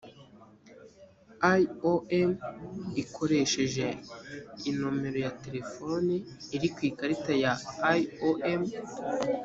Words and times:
iom 2.17 2.31
akoresheje 3.01 3.85
inomero 4.69 5.17
ya 5.25 5.31
telefone 5.43 6.13
iri 6.55 6.67
ku 6.73 6.79
ikarita 6.89 7.33
ya 7.43 7.53
iom 7.97 8.61